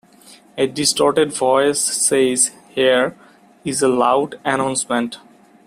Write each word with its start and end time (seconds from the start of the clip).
A 0.57 0.65
distorted 0.65 1.31
voice 1.31 1.79
says 1.79 2.49
Here 2.69 3.15
is 3.63 3.83
a 3.83 3.87
loud 3.87 4.39
announcement! 4.43 5.19